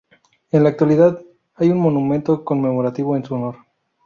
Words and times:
En 0.49 0.63
la 0.63 0.69
actualidad 0.69 1.21
hay 1.53 1.69
un 1.69 1.77
monumento 1.77 2.43
conmemorativo 2.43 3.15
en 3.15 3.23
su 3.23 3.35
honor. 3.35 3.57